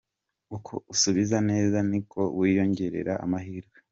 Uko 0.55 0.73
usubiza 0.93 1.37
neza 1.49 1.77
niko 1.89 2.19
wiyongerera 2.39 3.13
amahirwe. 3.25 3.77